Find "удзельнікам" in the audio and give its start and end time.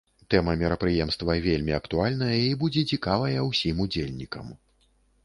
3.87-4.49